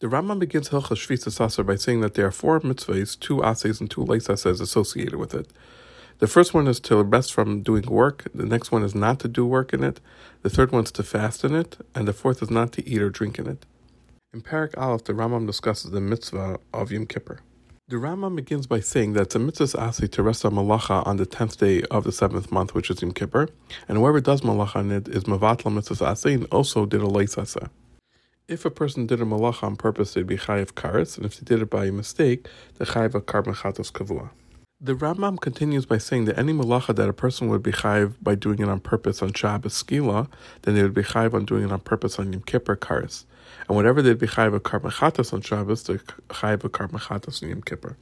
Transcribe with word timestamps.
The 0.00 0.06
Rambam 0.06 0.38
begins 0.38 0.70
Hilchas 0.70 0.96
Shvisas 0.96 1.38
Asor 1.38 1.66
by 1.66 1.76
saying 1.76 2.00
that 2.00 2.14
there 2.14 2.26
are 2.26 2.30
four 2.30 2.58
mitzvahs, 2.60 3.20
two 3.20 3.44
ases 3.44 3.82
and 3.82 3.90
two 3.90 4.00
leisases 4.00 4.58
associated 4.58 5.16
with 5.16 5.34
it. 5.34 5.48
The 6.20 6.26
first 6.26 6.54
one 6.54 6.66
is 6.68 6.80
to 6.80 7.02
rest 7.02 7.34
from 7.34 7.60
doing 7.60 7.84
work. 7.84 8.24
The 8.34 8.46
next 8.46 8.72
one 8.72 8.82
is 8.82 8.94
not 8.94 9.20
to 9.20 9.28
do 9.28 9.44
work 9.44 9.74
in 9.74 9.84
it. 9.84 10.00
The 10.40 10.48
third 10.48 10.72
one 10.72 10.84
is 10.84 10.92
to 10.92 11.02
fast 11.02 11.44
in 11.44 11.54
it. 11.54 11.76
And 11.94 12.08
the 12.08 12.14
fourth 12.14 12.42
is 12.42 12.50
not 12.50 12.72
to 12.72 12.88
eat 12.88 13.02
or 13.02 13.10
drink 13.10 13.38
in 13.38 13.46
it. 13.46 13.66
In 14.32 14.40
Perek 14.40 14.72
Aleph, 14.78 15.04
the 15.04 15.12
Rambam 15.12 15.46
discusses 15.46 15.90
the 15.90 16.00
mitzvah 16.00 16.58
of 16.72 16.90
Yom 16.90 17.04
Kippur. 17.04 17.40
The 17.88 17.96
Rambam 17.96 18.36
begins 18.36 18.66
by 18.66 18.80
saying 18.80 19.12
that 19.12 19.22
it's 19.24 19.34
a 19.34 19.38
mitzvah 19.38 19.78
asi 19.78 20.08
to 20.08 20.22
rest 20.22 20.46
on 20.46 20.54
malacha 20.54 21.06
on 21.06 21.18
the 21.18 21.26
tenth 21.26 21.58
day 21.58 21.82
of 21.90 22.04
the 22.04 22.12
seventh 22.12 22.50
month, 22.50 22.72
which 22.72 22.88
is 22.88 23.02
Yom 23.02 23.12
Kippur, 23.12 23.48
and 23.86 23.98
whoever 23.98 24.22
does 24.22 24.40
malacha 24.40 24.76
on 24.76 24.92
it 24.92 25.08
is 25.08 25.24
mavatla 25.24 25.70
mitzvah 25.74 26.06
asi 26.06 26.32
and 26.32 26.46
also 26.46 26.86
did 26.86 27.02
a 27.02 27.06
leisasa. 27.06 27.68
If 28.50 28.64
a 28.64 28.70
person 28.70 29.06
did 29.06 29.20
a 29.20 29.24
malacha 29.24 29.62
on 29.62 29.76
purpose, 29.76 30.14
they'd 30.14 30.26
be 30.26 30.36
chayiv 30.36 30.72
karis, 30.72 31.16
and 31.16 31.24
if 31.24 31.38
they 31.38 31.44
did 31.44 31.62
it 31.62 31.70
by 31.70 31.88
mistake, 31.92 32.48
the 32.78 32.84
chayiv 32.84 33.14
a 33.14 33.20
korban 33.20 33.54
chatos 33.54 33.92
kavua. 33.92 34.30
The 34.80 34.96
Rambam 34.96 35.40
continues 35.40 35.86
by 35.86 35.98
saying 35.98 36.24
that 36.24 36.36
any 36.36 36.52
malacha 36.52 36.96
that 36.96 37.08
a 37.08 37.12
person 37.12 37.46
would 37.46 37.62
be 37.62 37.70
chayiv 37.70 38.14
by 38.20 38.34
doing 38.34 38.58
it 38.58 38.68
on 38.68 38.80
purpose 38.80 39.22
on 39.22 39.32
Shabbos 39.34 39.80
skila, 39.80 40.28
then 40.62 40.74
they 40.74 40.82
would 40.82 40.94
be 40.94 41.04
chayiv 41.04 41.32
on 41.32 41.44
doing 41.44 41.62
it 41.62 41.70
on 41.70 41.78
purpose 41.78 42.18
on 42.18 42.32
Yom 42.32 42.42
Kippur 42.42 42.74
karis. 42.74 43.24
And 43.68 43.76
whatever 43.76 44.02
they'd 44.02 44.18
be 44.18 44.26
chayiv 44.26 44.52
a 44.56 44.58
korban 44.58 44.90
chatos 44.90 45.32
on 45.32 45.42
Shabbos, 45.42 45.84
they're 45.84 45.98
chayiv 45.98 46.62
korban 46.62 46.98
chatos 46.98 47.44
on 47.44 47.50
Yom 47.50 47.62
Kippur. 47.62 47.96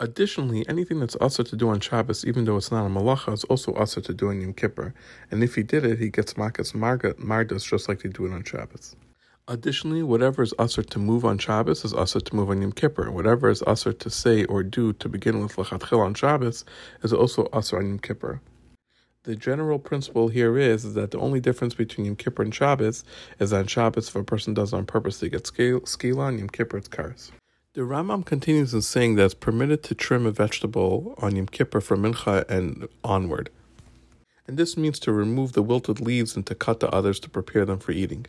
Additionally, 0.00 0.66
anything 0.70 1.00
that's 1.00 1.16
also 1.16 1.42
to 1.42 1.54
do 1.54 1.68
on 1.68 1.80
Shabbos, 1.80 2.24
even 2.24 2.46
though 2.46 2.56
it's 2.56 2.70
not 2.70 2.86
a 2.86 2.88
malacha, 2.88 3.34
is 3.34 3.44
also 3.44 3.74
also 3.74 4.00
to 4.00 4.14
do 4.14 4.30
on 4.30 4.40
Yom 4.40 4.54
Kippur. 4.54 4.94
And 5.30 5.44
if 5.44 5.54
he 5.54 5.62
did 5.62 5.84
it, 5.84 5.98
he 5.98 6.08
gets 6.08 6.32
makas 6.32 6.72
mardas 6.72 7.68
just 7.68 7.90
like 7.90 8.00
they 8.00 8.08
do 8.08 8.24
it 8.24 8.32
on 8.32 8.42
Shabbos. 8.42 8.96
Additionally, 9.48 10.02
whatever 10.02 10.42
is 10.42 10.52
assur 10.58 10.82
to 10.82 10.98
move 10.98 11.24
on 11.24 11.38
Shabbos 11.38 11.84
is 11.84 11.92
assur 11.92 12.18
to 12.18 12.34
move 12.34 12.50
on 12.50 12.60
Yom 12.60 12.72
Kippur. 12.72 13.12
Whatever 13.12 13.48
is 13.48 13.62
assur 13.64 13.92
to 13.92 14.10
say 14.10 14.44
or 14.46 14.64
do 14.64 14.92
to 14.94 15.08
begin 15.08 15.40
with 15.40 15.54
Lechatchil 15.54 16.04
on 16.04 16.14
Shabbos 16.14 16.64
is 17.04 17.12
also 17.12 17.48
assur 17.52 17.78
on 17.78 17.86
Yom 17.86 17.98
Kippur. 18.00 18.40
The 19.22 19.36
general 19.36 19.78
principle 19.78 20.28
here 20.28 20.58
is, 20.58 20.84
is 20.84 20.94
that 20.94 21.12
the 21.12 21.20
only 21.20 21.38
difference 21.38 21.74
between 21.74 22.06
Yom 22.06 22.16
Kippur 22.16 22.42
and 22.42 22.52
Shabbos 22.52 23.04
is 23.38 23.50
that 23.50 23.58
on 23.58 23.66
Shabbos, 23.68 24.08
if 24.08 24.16
a 24.16 24.24
person 24.24 24.52
does 24.52 24.72
it 24.72 24.76
on 24.76 24.84
purpose, 24.84 25.20
they 25.20 25.28
get 25.28 25.44
skila, 25.44 26.18
on 26.18 26.38
Yom 26.38 26.48
Kippur 26.48 26.78
it's 26.78 26.88
kares. 26.88 27.30
The 27.74 27.82
Rambam 27.82 28.26
continues 28.26 28.74
in 28.74 28.82
saying 28.82 29.14
that 29.14 29.26
it's 29.26 29.34
permitted 29.34 29.84
to 29.84 29.94
trim 29.94 30.26
a 30.26 30.32
vegetable 30.32 31.14
on 31.18 31.36
Yom 31.36 31.46
Kippur 31.46 31.80
from 31.80 32.02
Mincha 32.02 32.50
and 32.50 32.88
onward. 33.04 33.50
And 34.48 34.56
this 34.56 34.76
means 34.76 34.98
to 35.00 35.12
remove 35.12 35.52
the 35.52 35.62
wilted 35.62 36.00
leaves 36.00 36.34
and 36.34 36.44
to 36.46 36.56
cut 36.56 36.80
the 36.80 36.90
others 36.90 37.20
to 37.20 37.30
prepare 37.30 37.64
them 37.64 37.78
for 37.78 37.92
eating. 37.92 38.26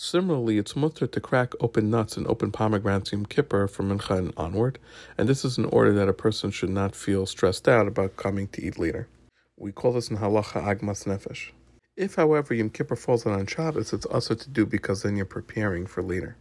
Similarly, 0.00 0.58
it's 0.58 0.76
mutter 0.76 1.08
to 1.08 1.20
crack 1.20 1.54
open 1.58 1.90
nuts 1.90 2.16
and 2.16 2.24
open 2.28 2.52
pomegranates 2.52 3.10
Yom 3.10 3.26
Kippur 3.26 3.66
from 3.66 3.90
Mincha 3.90 4.16
and 4.16 4.32
onward, 4.36 4.78
and 5.18 5.28
this 5.28 5.44
is 5.44 5.58
in 5.58 5.64
order 5.64 5.92
that 5.92 6.08
a 6.08 6.12
person 6.12 6.52
should 6.52 6.70
not 6.70 6.94
feel 6.94 7.26
stressed 7.26 7.66
out 7.66 7.88
about 7.88 8.14
coming 8.14 8.46
to 8.48 8.62
eat 8.62 8.78
later. 8.78 9.08
We 9.56 9.72
call 9.72 9.94
this 9.94 10.08
in 10.08 10.18
halacha 10.18 10.62
agmas 10.62 11.04
nefesh. 11.04 11.50
If, 11.96 12.14
however, 12.14 12.54
Yom 12.54 12.70
Kippur 12.70 12.94
falls 12.94 13.26
on 13.26 13.44
Shabbos, 13.46 13.92
it's 13.92 14.06
also 14.06 14.36
to 14.36 14.48
do 14.48 14.64
because 14.64 15.02
then 15.02 15.16
you're 15.16 15.26
preparing 15.26 15.84
for 15.84 16.00
later. 16.00 16.36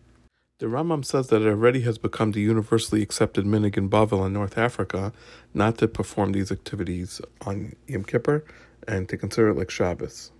The 0.60 0.68
Rambam 0.68 1.04
says 1.04 1.30
that 1.30 1.42
it 1.42 1.48
already 1.48 1.82
has 1.82 1.98
become 1.98 2.34
the 2.34 2.42
universally 2.42 3.02
accepted 3.02 3.46
minhag 3.46 3.76
in 3.76 3.90
Bavel 3.90 4.24
in 4.24 4.34
North 4.34 4.60
Africa 4.60 5.14
not 5.56 5.80
to 5.80 5.88
perform 5.88 6.34
these 6.34 6.52
activities 6.52 7.22
on 7.42 7.76
Yom 7.88 8.04
Kippur 8.04 8.46
and 8.88 9.10
to 9.10 9.18
consider 9.18 9.50
it 9.50 9.58
like 9.58 9.72
Shabbos. 9.72 10.32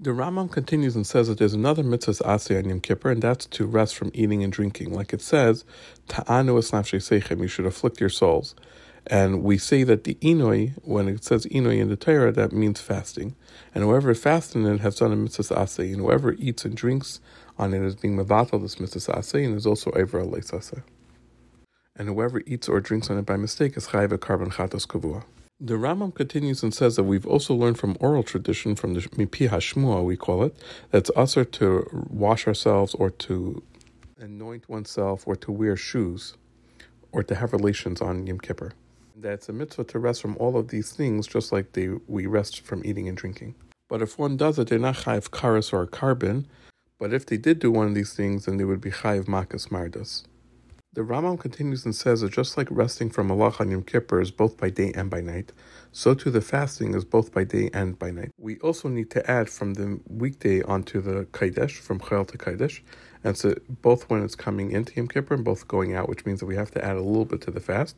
The 0.00 0.10
Rambam 0.10 0.48
continues 0.52 0.94
and 0.94 1.04
says 1.04 1.26
that 1.26 1.38
there's 1.38 1.54
another 1.54 1.82
mitzvah 1.82 2.24
asi 2.24 2.56
on 2.56 2.68
Yom 2.68 2.78
Kippur, 2.78 3.10
and 3.10 3.20
that's 3.20 3.46
to 3.46 3.66
rest 3.66 3.96
from 3.96 4.12
eating 4.14 4.44
and 4.44 4.52
drinking. 4.52 4.92
Like 4.94 5.12
it 5.12 5.20
says, 5.20 5.64
Ta'anu 6.06 6.56
esnafshei 6.56 7.00
seichem, 7.00 7.40
you 7.40 7.48
should 7.48 7.66
afflict 7.66 7.98
your 7.98 8.08
souls. 8.08 8.54
And 9.08 9.42
we 9.42 9.58
say 9.58 9.82
that 9.82 10.04
the 10.04 10.14
inoi, 10.20 10.74
when 10.84 11.08
it 11.08 11.24
says 11.24 11.46
inoi 11.46 11.80
in 11.80 11.88
the 11.88 11.96
Torah, 11.96 12.30
that 12.30 12.52
means 12.52 12.80
fasting. 12.80 13.34
And 13.74 13.82
whoever 13.82 14.14
fasts 14.14 14.54
in 14.54 14.64
it 14.66 14.78
has 14.82 14.94
done 14.94 15.10
a 15.10 15.16
mitzvah 15.16 15.58
asi, 15.58 15.92
and 15.92 16.00
whoever 16.00 16.34
eats 16.34 16.64
and 16.64 16.76
drinks 16.76 17.18
on 17.58 17.74
it 17.74 17.82
is 17.82 17.96
being 17.96 18.16
mevatel 18.16 18.62
this 18.62 18.78
mitzvah 18.78 19.18
asi, 19.18 19.42
and 19.42 19.56
is 19.56 19.66
also 19.66 19.90
over 19.96 20.20
a 20.20 20.82
And 21.96 22.08
whoever 22.08 22.40
eats 22.46 22.68
or 22.68 22.78
drinks 22.78 23.10
on 23.10 23.18
it 23.18 23.26
by 23.26 23.36
mistake 23.36 23.76
is 23.76 23.88
chayiv 23.88 24.12
a 24.12 24.18
korban 24.18 24.52
chatos 24.52 24.86
kavua. 24.86 25.24
The 25.60 25.74
Rambam 25.74 26.14
continues 26.14 26.62
and 26.62 26.72
says 26.72 26.94
that 26.94 27.02
we've 27.02 27.26
also 27.26 27.52
learned 27.52 27.80
from 27.80 27.96
oral 27.98 28.22
tradition, 28.22 28.76
from 28.76 28.94
the 28.94 29.00
Mipi 29.00 29.48
Hashmua, 29.48 30.04
we 30.04 30.16
call 30.16 30.44
it, 30.44 30.54
that 30.92 30.98
it's 30.98 31.10
assur 31.16 31.42
to 31.44 32.06
wash 32.08 32.46
ourselves 32.46 32.94
or 32.94 33.10
to 33.10 33.60
anoint 34.20 34.68
oneself 34.68 35.26
or 35.26 35.34
to 35.34 35.50
wear 35.50 35.76
shoes 35.76 36.34
or 37.10 37.24
to 37.24 37.34
have 37.34 37.52
relations 37.52 38.00
on 38.00 38.24
Yom 38.28 38.38
Kippur. 38.38 38.70
That 39.16 39.32
it's 39.32 39.48
a 39.48 39.52
mitzvah 39.52 39.82
to 39.82 39.98
rest 39.98 40.22
from 40.22 40.36
all 40.36 40.56
of 40.56 40.68
these 40.68 40.92
things 40.92 41.26
just 41.26 41.50
like 41.50 41.72
they, 41.72 41.88
we 42.06 42.26
rest 42.26 42.60
from 42.60 42.82
eating 42.84 43.08
and 43.08 43.16
drinking. 43.16 43.56
But 43.88 44.00
if 44.00 44.16
one 44.16 44.36
does 44.36 44.60
it, 44.60 44.68
they're 44.68 44.78
not 44.78 44.94
chayiv 44.94 45.30
karis 45.30 45.72
or 45.72 45.84
korban, 45.88 46.44
but 47.00 47.12
if 47.12 47.26
they 47.26 47.36
did 47.36 47.58
do 47.58 47.72
one 47.72 47.88
of 47.88 47.94
these 47.96 48.12
things, 48.12 48.44
then 48.44 48.58
they 48.58 48.64
would 48.64 48.80
be 48.80 48.92
chayiv 48.92 49.24
makas 49.24 49.70
mardas. 49.70 50.22
The 50.98 51.04
Rambam 51.04 51.38
continues 51.38 51.84
and 51.84 51.94
says 51.94 52.22
that 52.22 52.32
just 52.32 52.56
like 52.56 52.66
resting 52.72 53.08
from 53.08 53.30
Allah 53.30 53.54
on 53.60 53.70
Yom 53.70 53.84
Kippur 53.84 54.20
is 54.20 54.32
both 54.32 54.56
by 54.56 54.68
day 54.68 54.90
and 54.96 55.08
by 55.08 55.20
night, 55.20 55.52
so 55.92 56.12
too 56.12 56.28
the 56.28 56.40
fasting 56.40 56.92
is 56.92 57.04
both 57.04 57.32
by 57.32 57.44
day 57.44 57.70
and 57.72 57.96
by 57.96 58.10
night. 58.10 58.32
We 58.36 58.58
also 58.58 58.88
need 58.88 59.08
to 59.12 59.30
add 59.30 59.48
from 59.48 59.74
the 59.74 60.00
weekday 60.08 60.60
onto 60.62 61.00
the 61.00 61.26
Kaidesh, 61.26 61.78
from 61.78 62.00
Chayil 62.00 62.26
to 62.26 62.36
Kaidesh, 62.36 62.80
and 63.22 63.38
so 63.38 63.54
both 63.80 64.10
when 64.10 64.24
it's 64.24 64.34
coming 64.34 64.72
into 64.72 64.92
Yom 64.96 65.06
Kippur 65.06 65.34
and 65.34 65.44
both 65.44 65.68
going 65.68 65.94
out, 65.94 66.08
which 66.08 66.26
means 66.26 66.40
that 66.40 66.46
we 66.46 66.56
have 66.56 66.72
to 66.72 66.84
add 66.84 66.96
a 66.96 67.00
little 67.00 67.24
bit 67.24 67.42
to 67.42 67.52
the 67.52 67.60
fast, 67.60 67.94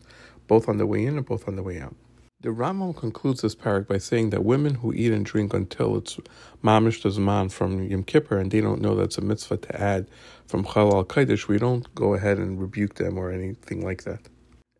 both 0.47 0.69
on 0.69 0.77
the 0.77 0.84
way 0.84 1.06
in 1.06 1.16
and 1.16 1.25
both 1.25 1.49
on 1.49 1.56
the 1.56 1.62
way 1.62 1.81
out. 1.81 1.97
The 2.43 2.49
Rambam 2.49 2.97
concludes 2.97 3.43
this 3.43 3.55
perek 3.55 3.87
by 3.87 3.99
saying 3.99 4.31
that 4.31 4.47
women 4.47 4.77
who 4.77 4.95
eat 4.95 5.12
and 5.12 5.27
drink 5.27 5.53
until 5.53 5.99
it's 5.99 6.17
mamish 6.65 7.19
man 7.19 7.51
from 7.51 7.83
Yom 7.83 8.03
Kippur 8.03 8.39
and 8.39 8.51
they 8.51 8.62
don't 8.62 8.81
know 8.81 8.95
that's 8.95 9.19
a 9.19 9.21
mitzvah 9.21 9.59
to 9.59 9.78
add 9.78 10.09
from 10.47 10.65
Chal 10.65 10.97
al 10.97 11.05
Kaidish, 11.05 11.49
we 11.49 11.59
don't 11.59 11.95
go 11.95 12.15
ahead 12.15 12.39
and 12.39 12.59
rebuke 12.59 12.95
them 12.95 13.19
or 13.19 13.31
anything 13.31 13.84
like 13.84 14.05
that. 14.05 14.21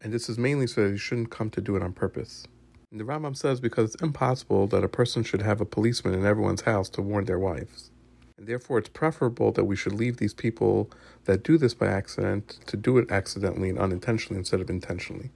And 0.01 0.11
this 0.11 0.31
is 0.31 0.39
mainly 0.39 0.67
so 0.67 0.85
that 0.85 0.93
you 0.93 0.97
shouldn't 0.97 1.29
come 1.29 1.51
to 1.51 1.61
do 1.61 1.77
it 1.77 1.83
on 1.83 1.93
purpose. 1.93 2.47
And 2.91 2.99
the 2.99 3.05
Rambam 3.05 3.37
says 3.37 3.61
because 3.61 3.93
it's 3.93 4.03
impossible 4.03 4.67
that 4.69 4.83
a 4.83 4.89
person 4.89 5.23
should 5.23 5.43
have 5.43 5.61
a 5.61 5.67
policeman 5.67 6.15
in 6.15 6.25
everyone's 6.25 6.63
house 6.63 6.89
to 6.91 7.03
warn 7.03 7.27
their 7.27 7.39
wives. 7.39 7.91
And 8.39 8.47
therefore, 8.47 8.79
it's 8.79 8.89
preferable 8.89 9.53
that 9.53 9.65
we 9.65 9.77
should 9.77 9.93
leave 9.93 10.17
these 10.17 10.33
people 10.33 10.91
that 11.27 11.43
do 11.43 11.59
this 11.59 11.75
by 11.75 11.89
accident 11.89 12.59
to 12.69 12.79
do 12.79 12.97
it 12.97 13.11
accidentally 13.11 13.69
and 13.69 13.79
unintentionally 13.79 14.39
instead 14.39 14.63
of 14.63 14.71
intentionally. 14.71 15.31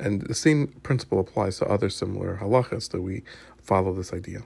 And 0.00 0.22
the 0.22 0.34
same 0.34 0.68
principle 0.82 1.20
applies 1.20 1.58
to 1.58 1.66
other 1.66 1.90
similar 1.90 2.38
halachas 2.40 2.90
that 2.90 3.02
we 3.02 3.22
follow 3.62 3.92
this 3.92 4.12
idea. 4.12 4.42